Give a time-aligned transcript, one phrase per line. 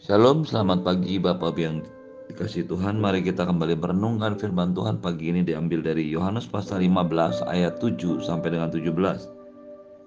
[0.00, 1.84] Shalom, selamat pagi Bapak yang
[2.32, 2.96] dikasih Tuhan.
[3.04, 8.24] Mari kita kembali merenungkan firman Tuhan pagi ini diambil dari Yohanes pasal 15 ayat 7
[8.24, 8.96] sampai dengan 17.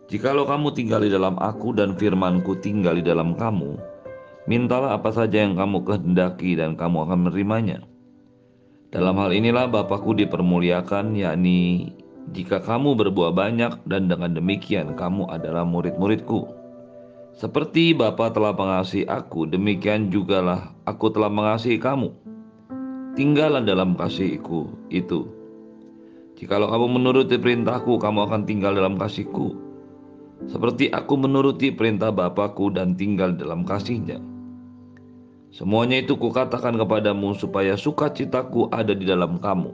[0.10, 3.78] Jikalau kamu tinggal di dalam aku dan firmanku tinggal di dalam kamu,
[4.50, 7.86] mintalah apa saja yang kamu kehendaki dan kamu akan menerimanya.
[8.90, 11.94] Dalam hal inilah Bapakku dipermuliakan, yakni
[12.34, 16.63] jika kamu berbuah banyak dan dengan demikian kamu adalah murid-muridku.
[17.34, 22.14] Seperti Bapa telah mengasihi aku, demikian jugalah aku telah mengasihi kamu.
[23.18, 25.26] Tinggallah dalam kasihku itu.
[26.38, 29.58] Jikalau kamu menuruti perintahku, kamu akan tinggal dalam kasihku.
[30.46, 34.22] Seperti aku menuruti perintah Bapakku dan tinggal dalam kasihnya.
[35.54, 39.74] Semuanya itu kukatakan kepadamu supaya sukacitaku ada di dalam kamu.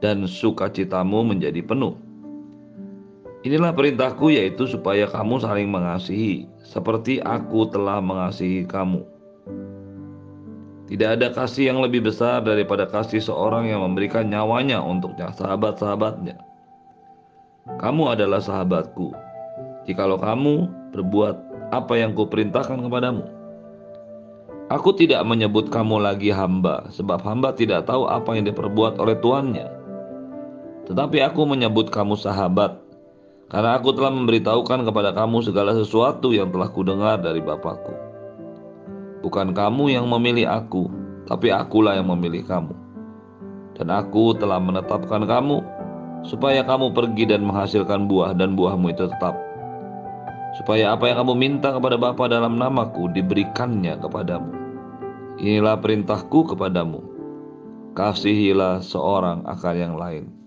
[0.00, 1.96] Dan sukacitamu menjadi penuh.
[3.44, 9.04] Inilah perintahku yaitu supaya kamu saling mengasihi seperti aku telah mengasihi kamu.
[10.88, 16.40] Tidak ada kasih yang lebih besar daripada kasih seorang yang memberikan nyawanya untuk sahabat-sahabatnya.
[17.80, 19.12] Kamu adalah sahabatku,
[19.88, 21.36] jikalau kamu berbuat
[21.72, 23.24] apa yang kuperintahkan kepadamu.
[24.68, 29.68] Aku tidak menyebut kamu lagi hamba, sebab hamba tidak tahu apa yang diperbuat oleh tuannya.
[30.88, 32.83] Tetapi aku menyebut kamu sahabat,
[33.52, 37.92] karena aku telah memberitahukan kepada kamu segala sesuatu yang telah kudengar dari Bapakku.
[39.20, 40.88] Bukan kamu yang memilih aku,
[41.28, 42.72] tapi akulah yang memilih kamu.
[43.74, 45.60] Dan aku telah menetapkan kamu,
[46.24, 49.36] supaya kamu pergi dan menghasilkan buah dan buahmu itu tetap.
[50.60, 54.52] Supaya apa yang kamu minta kepada Bapa dalam namaku diberikannya kepadamu.
[55.42, 57.02] Inilah perintahku kepadamu.
[57.98, 60.43] Kasihilah seorang akan yang lain.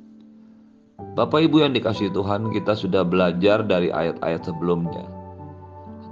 [0.98, 5.06] Bapak Ibu yang dikasih Tuhan, kita sudah belajar dari ayat-ayat sebelumnya.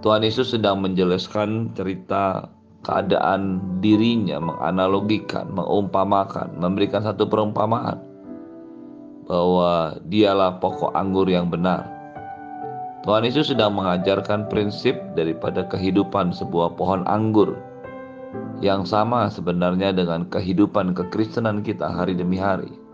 [0.06, 2.54] Tuhan Yesus sedang menjelaskan cerita
[2.86, 7.98] keadaan dirinya, menganalogikan, mengumpamakan, memberikan satu perumpamaan
[9.26, 11.90] bahwa dialah pokok anggur yang benar.
[13.02, 17.58] Tuhan Yesus sedang mengajarkan prinsip daripada kehidupan sebuah pohon anggur
[18.62, 22.85] yang sama sebenarnya dengan kehidupan kekristenan kita hari demi hari.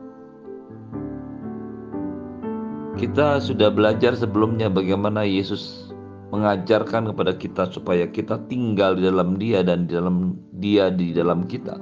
[3.02, 5.90] Kita sudah belajar sebelumnya bagaimana Yesus
[6.30, 11.50] mengajarkan kepada kita supaya kita tinggal di dalam Dia dan di dalam Dia di dalam
[11.50, 11.82] kita.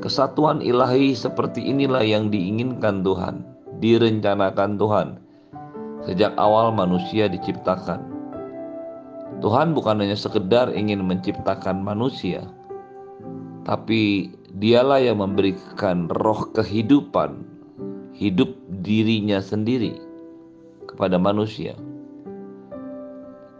[0.00, 3.44] Kesatuan ilahi seperti inilah yang diinginkan Tuhan,
[3.84, 5.08] direncanakan Tuhan
[6.08, 8.00] sejak awal manusia diciptakan.
[9.44, 12.48] Tuhan bukan hanya sekedar ingin menciptakan manusia,
[13.68, 17.55] tapi Dialah yang memberikan roh kehidupan
[18.16, 18.48] hidup
[18.80, 20.00] dirinya sendiri
[20.88, 21.76] kepada manusia.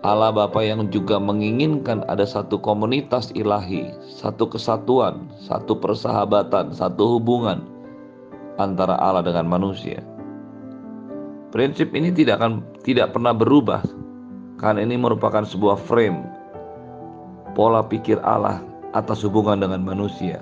[0.00, 7.66] Allah Bapa yang juga menginginkan ada satu komunitas ilahi, satu kesatuan, satu persahabatan, satu hubungan
[8.56, 10.00] antara Allah dengan manusia.
[11.50, 13.82] Prinsip ini tidak akan tidak pernah berubah
[14.62, 16.22] karena ini merupakan sebuah frame
[17.58, 18.62] pola pikir Allah
[18.94, 20.38] atas hubungan dengan manusia.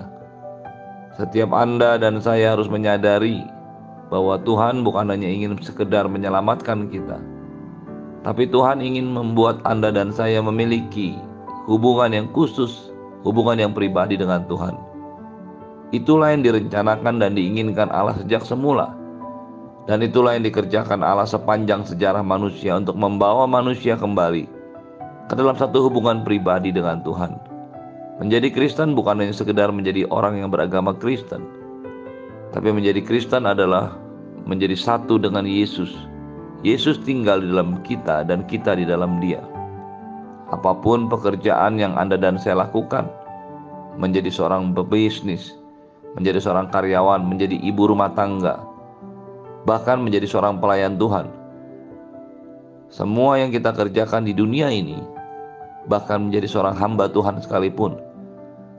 [1.15, 3.41] Setiap Anda dan saya harus menyadari
[4.13, 7.17] bahwa Tuhan bukan hanya ingin sekedar menyelamatkan kita,
[8.25, 11.13] tapi Tuhan ingin membuat Anda dan saya memiliki
[11.69, 12.89] hubungan yang khusus,
[13.21, 14.73] hubungan yang pribadi dengan Tuhan.
[15.93, 18.97] Itulah yang direncanakan dan diinginkan Allah sejak semula.
[19.85, 24.49] Dan itulah yang dikerjakan Allah sepanjang sejarah manusia untuk membawa manusia kembali
[25.29, 27.37] ke dalam satu hubungan pribadi dengan Tuhan.
[28.17, 31.45] Menjadi Kristen bukan hanya sekedar menjadi orang yang beragama Kristen,
[32.55, 33.99] tapi menjadi Kristen adalah
[34.47, 35.91] menjadi satu dengan Yesus.
[36.63, 39.43] Yesus tinggal di dalam kita dan kita di dalam Dia.
[40.55, 43.11] Apa pun pekerjaan yang Anda dan saya lakukan,
[43.99, 45.51] menjadi seorang pebisnis,
[46.15, 48.63] menjadi seorang karyawan, menjadi ibu rumah tangga,
[49.67, 51.27] bahkan menjadi seorang pelayan Tuhan.
[52.87, 55.03] Semua yang kita kerjakan di dunia ini,
[55.91, 57.99] bahkan menjadi seorang hamba Tuhan sekalipun,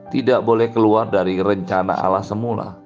[0.09, 2.86] tidak boleh keluar dari rencana Allah semula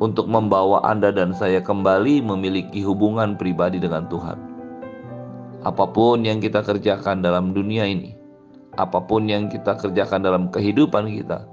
[0.00, 4.40] untuk membawa Anda dan saya kembali memiliki hubungan pribadi dengan Tuhan.
[5.60, 8.16] Apa pun yang kita kerjakan dalam dunia ini,
[8.80, 11.44] apa pun yang kita kerjakan dalam kehidupan kita,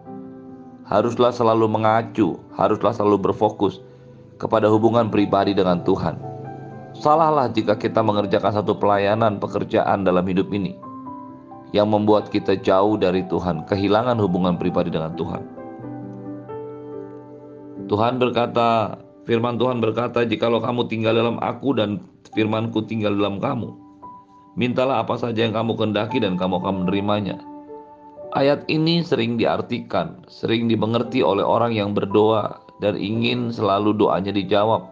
[0.88, 3.84] haruslah selalu mengacu, haruslah selalu berfokus
[4.40, 6.16] kepada hubungan pribadi dengan Tuhan.
[6.96, 10.80] Salahlah jika kita mengerjakan satu pelayanan pekerjaan dalam hidup ini
[11.76, 15.56] yang membuat kita jauh dari Tuhan, kehilangan hubungan pribadi dengan Tuhan.
[17.88, 22.04] Tuhan berkata, firman Tuhan berkata, "Jikalau kamu tinggal dalam aku dan
[22.36, 23.72] firmanku tinggal dalam kamu,
[24.60, 27.39] mintalah apa saja yang kamu kendaki dan kamu akan menerimanya."
[28.38, 34.86] ayat ini sering diartikan, sering dimengerti oleh orang yang berdoa dan ingin selalu doanya dijawab.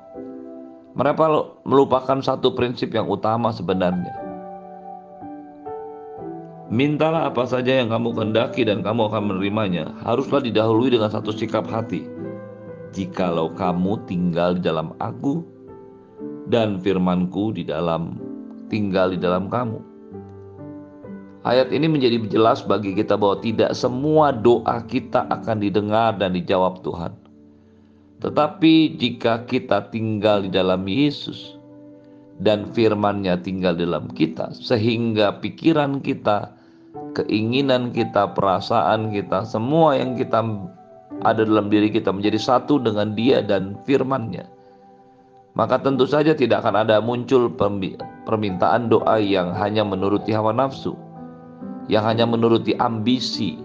[0.96, 1.26] Mereka
[1.68, 4.16] melupakan satu prinsip yang utama sebenarnya.
[6.72, 9.92] Mintalah apa saja yang kamu kehendaki dan kamu akan menerimanya.
[10.02, 12.15] Haruslah didahului dengan satu sikap hati.
[12.96, 15.44] Jikalau kamu tinggal di dalam aku
[16.48, 18.16] dan firmanku di dalam
[18.72, 19.84] tinggal di dalam kamu.
[21.46, 26.82] Ayat ini menjadi jelas bagi kita bahwa tidak semua doa kita akan didengar dan dijawab
[26.82, 27.14] Tuhan.
[28.24, 31.60] Tetapi jika kita tinggal di dalam Yesus
[32.42, 36.50] dan firman-Nya tinggal dalam kita, sehingga pikiran kita,
[37.14, 40.42] keinginan kita, perasaan kita, semua yang kita
[41.24, 44.56] ada dalam diri kita menjadi satu dengan Dia dan firman-Nya
[45.56, 47.48] maka tentu saja tidak akan ada muncul
[48.28, 51.00] permintaan doa yang hanya menuruti hawa nafsu,
[51.88, 53.56] yang hanya menuruti ambisi,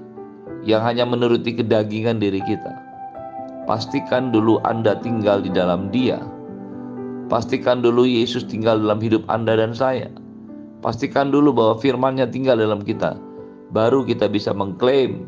[0.63, 2.71] yang hanya menuruti kedagingan diri kita.
[3.67, 6.23] Pastikan dulu Anda tinggal di dalam Dia.
[7.27, 10.11] Pastikan dulu Yesus tinggal dalam hidup Anda dan saya.
[10.87, 13.19] Pastikan dulu bahwa firman-Nya tinggal dalam kita.
[13.75, 15.27] Baru kita bisa mengklaim,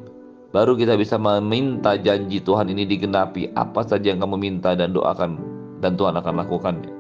[0.52, 3.56] baru kita bisa meminta janji Tuhan ini digenapi.
[3.56, 5.40] Apa saja yang kamu minta dan doakan
[5.81, 6.93] dan Tuhan akan lakukannya.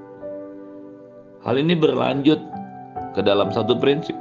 [1.44, 2.40] Hal ini berlanjut
[3.12, 4.16] ke dalam satu prinsip.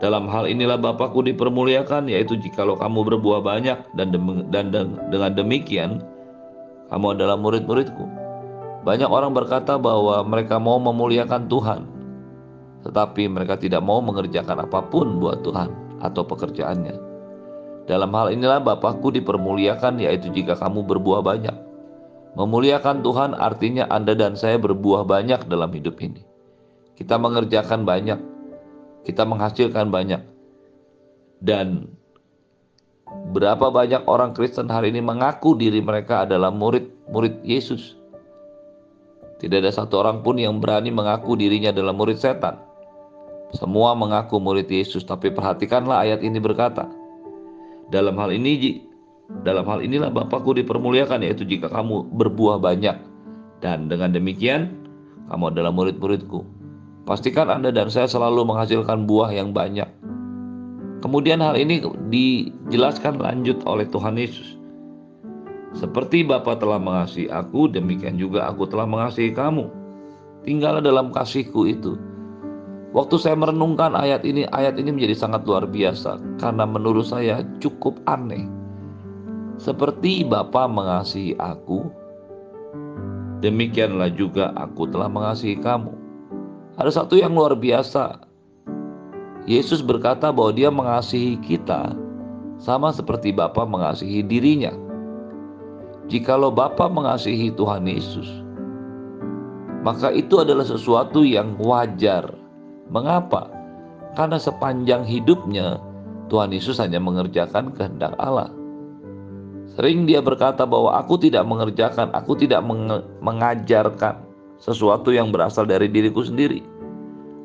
[0.00, 4.08] Dalam hal inilah Bapakku dipermuliakan, yaitu jikalau kamu berbuah banyak dan,
[5.12, 6.00] dengan demikian
[6.88, 8.08] kamu adalah murid-muridku.
[8.80, 11.84] Banyak orang berkata bahwa mereka mau memuliakan Tuhan,
[12.88, 15.68] tetapi mereka tidak mau mengerjakan apa pun buat Tuhan
[16.00, 17.09] atau pekerjaannya.
[17.90, 21.58] Dalam hal inilah Bapakku dipermuliakan, yaitu jika kamu berbuah banyak.
[22.38, 26.22] Memuliakan Tuhan artinya Anda dan saya berbuah banyak dalam hidup ini.
[26.94, 28.22] Kita mengerjakan banyak,
[29.02, 30.22] kita menghasilkan banyak.
[31.42, 31.90] Dan
[33.34, 37.98] berapa banyak orang Kristen hari ini mengaku diri mereka adalah murid-murid Yesus.
[39.42, 42.54] Tidak ada satu orang pun yang berani mengaku dirinya adalah murid setan.
[43.50, 46.99] Semua mengaku murid Yesus, tapi perhatikanlah ayat ini berkata,
[47.90, 48.82] dalam hal ini
[49.46, 52.98] dalam hal inilah Bapakku dipermuliakan yaitu jika kamu berbuah banyak
[53.62, 54.74] dan dengan demikian
[55.30, 56.42] kamu adalah murid-muridku.
[57.06, 59.86] Pastikan Anda dan saya selalu menghasilkan buah yang banyak.
[61.00, 64.58] Kemudian hal ini dijelaskan lanjut oleh Tuhan Yesus.
[65.70, 69.70] Seperti Bapa telah mengasihi aku, demikian juga aku telah mengasihi kamu.
[70.42, 71.94] Tinggallah dalam kasihku itu.
[72.90, 78.02] Waktu saya merenungkan ayat ini, ayat ini menjadi sangat luar biasa karena menurut saya cukup
[78.10, 78.50] aneh
[79.60, 81.84] seperti Bapa mengasihi aku,
[83.44, 85.92] demikianlah juga aku telah mengasihi kamu.
[86.80, 88.24] Ada satu yang luar biasa.
[89.44, 91.92] Yesus berkata bahwa dia mengasihi kita
[92.56, 94.72] sama seperti Bapa mengasihi dirinya.
[96.08, 98.40] Jikalau Bapa mengasihi Tuhan Yesus,
[99.84, 102.32] maka itu adalah sesuatu yang wajar.
[102.90, 103.46] Mengapa?
[104.18, 105.78] Karena sepanjang hidupnya
[106.26, 108.50] Tuhan Yesus hanya mengerjakan kehendak Allah.
[109.78, 112.62] Sering dia berkata bahwa aku tidak mengerjakan, aku tidak
[113.22, 114.18] mengajarkan
[114.58, 116.66] sesuatu yang berasal dari diriku sendiri.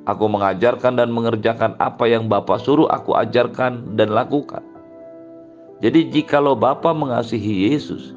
[0.06, 4.62] Aku mengajarkan dan mengerjakan apa yang Bapa suruh aku ajarkan dan lakukan.
[5.82, 8.14] Jadi jikalau Bapa mengasihi Yesus,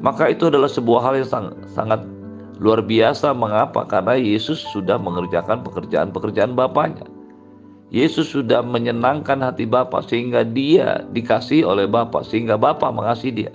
[0.00, 2.00] maka itu adalah sebuah hal yang sangat, sangat
[2.60, 3.32] luar biasa.
[3.32, 3.88] Mengapa?
[3.88, 7.08] Karena Yesus sudah mengerjakan pekerjaan-pekerjaan Bapaknya.
[7.90, 13.52] Yesus sudah menyenangkan hati Bapa sehingga dia dikasih oleh Bapa sehingga Bapa mengasihi dia.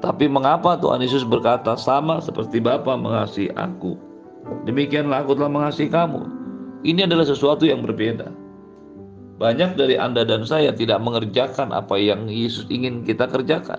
[0.00, 4.00] Tapi mengapa Tuhan Yesus berkata sama seperti Bapa mengasihi aku?
[4.64, 6.24] Demikianlah aku telah mengasihi kamu.
[6.88, 8.32] Ini adalah sesuatu yang berbeda.
[9.36, 13.78] Banyak dari Anda dan saya tidak mengerjakan apa yang Yesus ingin kita kerjakan.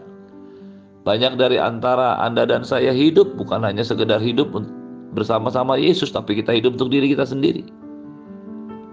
[1.09, 4.53] Banyak dari antara Anda dan saya hidup bukan hanya sekedar hidup
[5.17, 7.65] bersama-sama Yesus, tapi kita hidup untuk diri kita sendiri.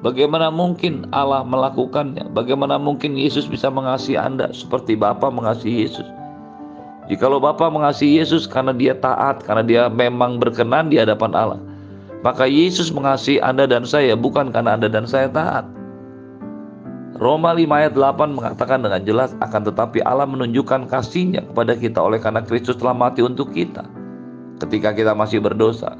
[0.00, 2.32] Bagaimana mungkin Allah melakukannya?
[2.32, 6.08] Bagaimana mungkin Yesus bisa mengasihi Anda seperti Bapa mengasihi Yesus?
[7.12, 11.60] Jikalau Bapa mengasihi Yesus karena dia taat, karena dia memang berkenan di hadapan Allah,
[12.24, 15.68] maka Yesus mengasihi Anda dan saya bukan karena Anda dan saya taat.
[17.14, 22.18] Roma 5 ayat 8 mengatakan dengan jelas akan tetapi Allah menunjukkan kasihnya kepada kita oleh
[22.18, 23.86] karena Kristus telah mati untuk kita
[24.60, 25.96] ketika kita masih berdosa.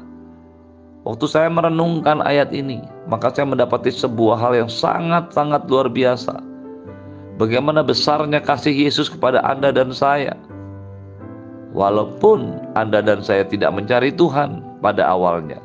[1.07, 6.35] Waktu saya merenungkan ayat ini, maka saya mendapati sebuah hal yang sangat-sangat luar biasa.
[7.39, 10.35] Bagaimana besarnya kasih Yesus kepada Anda dan saya.
[11.71, 15.61] Walaupun Anda dan saya tidak mencari Tuhan pada awalnya,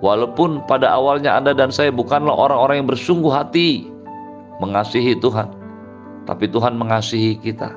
[0.00, 3.84] walaupun pada awalnya Anda dan saya bukanlah orang-orang yang bersungguh hati
[4.60, 5.48] mengasihi Tuhan,
[6.28, 7.72] tapi Tuhan mengasihi kita.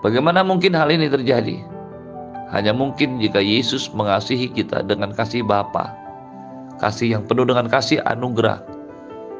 [0.00, 1.58] Bagaimana mungkin hal ini terjadi?
[2.54, 5.92] Hanya mungkin jika Yesus mengasihi kita dengan kasih Bapa,
[6.80, 8.62] kasih yang penuh dengan kasih anugerah,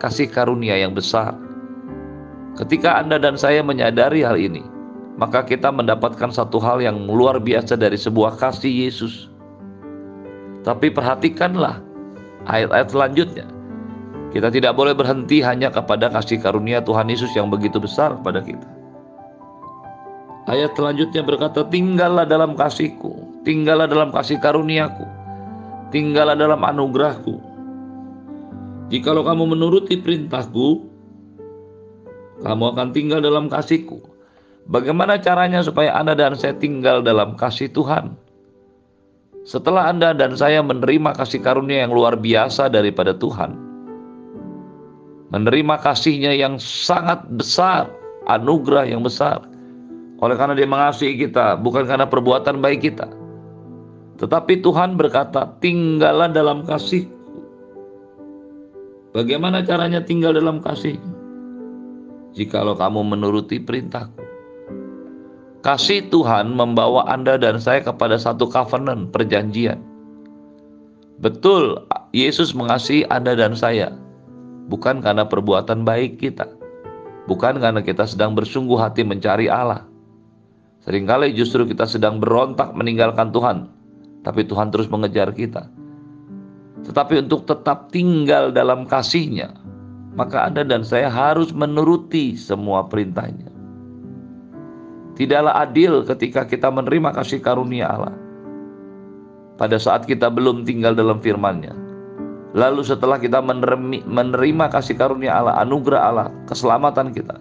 [0.03, 1.33] kasih karunia yang besar.
[2.59, 4.67] Ketika Anda dan saya menyadari hal ini,
[5.19, 9.31] maka kita mendapatkan satu hal yang luar biasa dari sebuah kasih Yesus.
[10.67, 11.79] Tapi perhatikanlah
[12.51, 13.47] ayat-ayat selanjutnya.
[14.29, 18.69] Kita tidak boleh berhenti hanya kepada kasih karunia Tuhan Yesus yang begitu besar kepada kita.
[20.49, 25.05] Ayat selanjutnya berkata, tinggallah dalam kasihku, tinggallah dalam kasih karuniaku,
[25.93, 27.37] tinggallah dalam anugerahku.
[28.89, 30.89] Jikalau kamu menuruti perintahku,
[32.41, 34.01] kamu akan tinggal dalam kasihku.
[34.73, 38.17] Bagaimana caranya supaya Anda dan saya tinggal dalam kasih Tuhan?
[39.45, 43.68] Setelah Anda dan saya menerima kasih karunia yang luar biasa daripada Tuhan,
[45.33, 47.89] menerima kasihnya yang sangat besar,
[48.29, 49.45] anugerah yang besar.
[50.19, 53.07] Oleh karena dia mengasihi kita, bukan karena perbuatan baik kita.
[54.19, 57.19] Tetapi Tuhan berkata, tinggallah dalam kasihku.
[59.15, 61.01] Bagaimana caranya tinggal dalam kasih?
[62.37, 64.21] Jikalau kamu menuruti perintahku.
[65.65, 69.81] Kasih Tuhan membawa Anda dan saya kepada satu covenant, perjanjian.
[71.19, 71.83] Betul,
[72.15, 73.91] Yesus mengasihi Anda dan saya,
[74.69, 76.47] bukan karena perbuatan baik kita,
[77.25, 79.89] bukan karena kita sedang bersungguh hati mencari Allah.
[80.85, 83.69] Seringkali justru kita sedang berontak meninggalkan Tuhan,
[84.23, 85.67] tapi Tuhan terus mengejar kita.
[86.87, 89.53] Tetapi untuk tetap tinggal dalam kasihnya,
[90.15, 93.51] maka Anda dan saya harus menuruti semua perintahnya.
[95.19, 98.15] Tidaklah adil ketika kita menerima kasih karunia Allah.
[99.59, 101.75] Pada saat kita belum tinggal dalam firman-Nya,
[102.59, 107.39] Lalu setelah kita menerima kasih karunia Allah, anugerah Allah, keselamatan kita,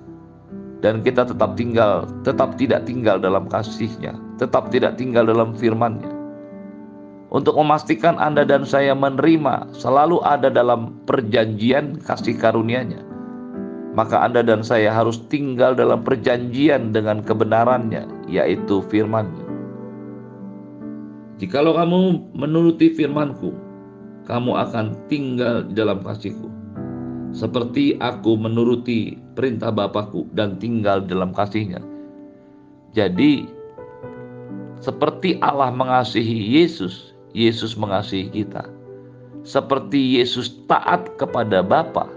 [0.86, 6.14] dan kita tetap tinggal, tetap tidak tinggal dalam kasihnya, tetap tidak tinggal dalam firman-Nya.
[7.34, 13.02] Untuk memastikan Anda dan saya menerima selalu ada dalam perjanjian kasih karunia-Nya,
[13.98, 19.50] maka Anda dan saya harus tinggal dalam perjanjian dengan kebenarannya, yaitu firman-Nya.
[21.42, 23.66] Jikalau kamu menuruti firman-Ku,
[24.28, 26.52] kamu akan tinggal di dalam kasihku.
[27.32, 31.80] Seperti aku menuruti perintah Bapakku dan tinggal dalam kasihnya.
[32.92, 33.48] Jadi,
[34.84, 38.68] seperti Allah mengasihi Yesus, Yesus mengasihi kita.
[39.48, 42.12] Seperti Yesus taat kepada Bapa,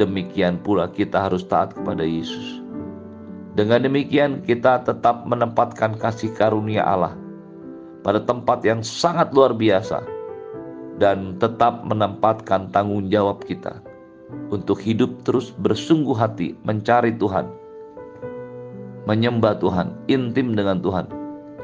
[0.00, 2.64] demikian pula kita harus taat kepada Yesus.
[3.56, 7.16] Dengan demikian kita tetap menempatkan kasih karunia Allah
[8.04, 10.15] pada tempat yang sangat luar biasa
[10.96, 13.80] dan tetap menempatkan tanggung jawab kita
[14.48, 17.46] untuk hidup terus bersungguh hati mencari Tuhan,
[19.04, 21.06] menyembah Tuhan, intim dengan Tuhan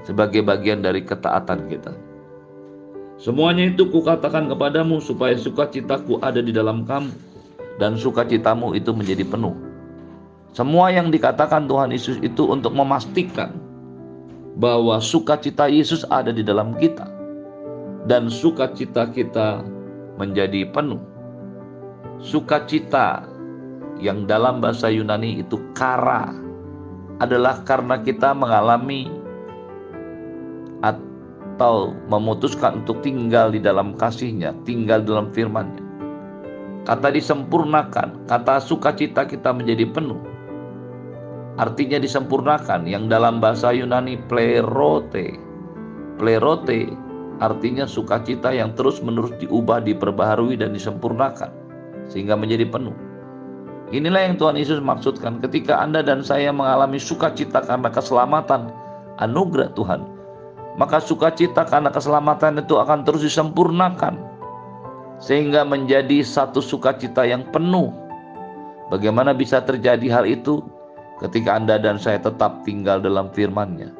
[0.05, 1.93] sebagai bagian dari ketaatan kita.
[3.23, 7.15] Semuanya itu kukatakan kepadamu supaya sukacitaku ada di dalam kamu
[7.79, 9.55] dan sukacitamu itu menjadi penuh.
[10.53, 13.57] Semua yang dikatakan Tuhan Yesus itu untuk memastikan
[14.59, 17.12] bahwa sukacita Yesus ada di dalam kita
[18.07, 19.63] dan sukacita kita
[20.19, 21.01] menjadi penuh.
[22.23, 23.27] Sukacita
[23.99, 26.31] yang dalam bahasa Yunani itu kara
[27.23, 29.07] adalah karena kita mengalami
[30.83, 35.83] atau memutuskan untuk tinggal di dalam kasihnya, tinggal dalam firmannya.
[36.83, 40.19] Kata disempurnakan, kata sukacita kita menjadi penuh.
[41.63, 45.39] Artinya disempurnakan yang dalam bahasa Yunani plerote.
[46.19, 51.49] Plerote artinya sukacita yang terus-menerus diubah, diperbaharui dan disempurnakan
[52.11, 52.95] sehingga menjadi penuh.
[53.93, 58.73] Inilah yang Tuhan Yesus maksudkan ketika Anda dan saya mengalami sukacita karena keselamatan
[59.21, 60.01] anugerah Tuhan.
[60.81, 64.17] Maka sukacita karena keselamatan itu akan terus disempurnakan
[65.21, 67.93] sehingga menjadi satu sukacita yang penuh.
[68.89, 70.65] Bagaimana bisa terjadi hal itu
[71.21, 73.93] ketika Anda dan saya tetap tinggal dalam firman-Nya?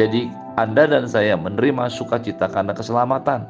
[0.00, 3.48] Jadi anda dan saya menerima sukacita karena keselamatan.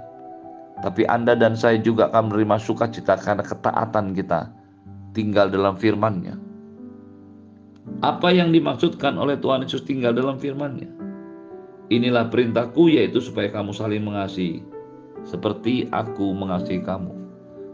[0.83, 4.51] Tapi Anda dan saya juga akan menerima sukacita karena ketaatan kita
[5.15, 6.35] tinggal dalam firman-Nya.
[8.03, 10.91] Apa yang dimaksudkan oleh Tuhan Yesus tinggal dalam firman-Nya?
[11.91, 14.63] Inilah perintahku yaitu supaya kamu saling mengasihi
[15.23, 17.15] seperti aku mengasihi kamu.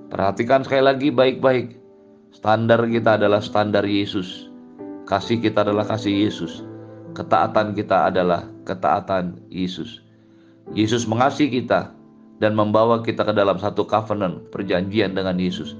[0.08, 1.76] Perhatikan sekali lagi baik-baik.
[2.32, 4.52] Standar kita adalah standar Yesus.
[5.08, 6.64] Kasih kita adalah kasih Yesus.
[7.16, 10.04] Ketaatan kita adalah ketaatan Yesus.
[10.76, 11.96] Yesus mengasihi kita
[12.38, 15.72] dan membawa kita ke dalam satu covenant, perjanjian dengan Yesus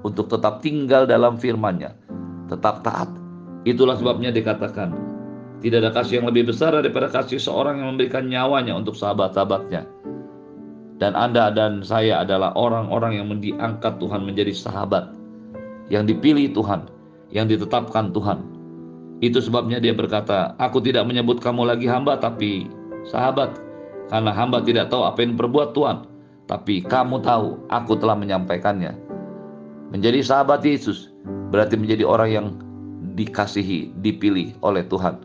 [0.00, 1.92] untuk tetap tinggal dalam firman-Nya,
[2.48, 3.12] tetap taat.
[3.68, 4.96] Itulah sebabnya dikatakan,
[5.60, 9.84] tidak ada kasih yang lebih besar daripada kasih seorang yang memberikan nyawanya untuk sahabat-sahabatnya.
[11.00, 15.12] Dan Anda dan saya adalah orang-orang yang diangkat Tuhan menjadi sahabat,
[15.92, 16.88] yang dipilih Tuhan,
[17.32, 18.40] yang ditetapkan Tuhan.
[19.20, 22.68] Itu sebabnya dia berkata, aku tidak menyebut kamu lagi hamba tapi
[23.04, 23.60] sahabat,
[24.08, 26.08] karena hamba tidak tahu apa yang berbuat Tuhan,
[26.48, 28.96] tapi kamu tahu aku telah menyampaikannya.
[29.92, 31.12] Menjadi sahabat Yesus
[31.52, 32.46] berarti menjadi orang yang
[33.18, 35.20] dikasihi, dipilih oleh Tuhan.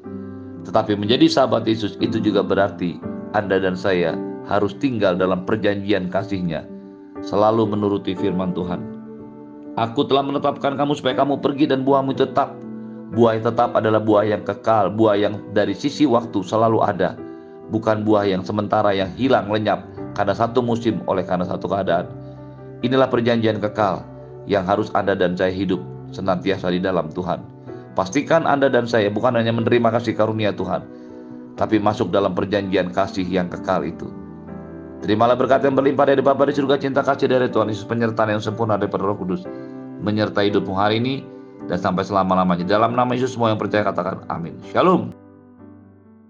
[0.68, 2.98] Tetapi menjadi sahabat Yesus itu juga berarti
[3.32, 4.18] Anda dan saya
[4.50, 6.66] harus tinggal dalam perjanjian kasihnya,
[7.24, 8.82] selalu menuruti firman Tuhan.
[9.80, 12.65] Aku telah menetapkan kamu supaya kamu pergi dan buahmu tetap.
[13.14, 17.14] Buah yang tetap adalah buah yang kekal, buah yang dari sisi waktu selalu ada.
[17.70, 19.86] Bukan buah yang sementara yang hilang lenyap
[20.18, 22.10] karena satu musim oleh karena satu keadaan.
[22.82, 24.02] Inilah perjanjian kekal
[24.50, 27.42] yang harus Anda dan saya hidup senantiasa di dalam Tuhan.
[27.94, 30.84] Pastikan Anda dan saya bukan hanya menerima kasih karunia Tuhan,
[31.56, 34.10] tapi masuk dalam perjanjian kasih yang kekal itu.
[35.06, 38.42] Terimalah berkat yang berlimpah dari Bapa di surga cinta kasih dari Tuhan Yesus penyertaan yang
[38.42, 39.46] sempurna dari Roh Kudus
[40.02, 41.35] menyertai hidupmu hari ini
[41.66, 42.66] dan sampai selama-lamanya.
[42.66, 44.58] Dalam nama Yesus semua yang percaya katakan amin.
[44.70, 45.25] Shalom.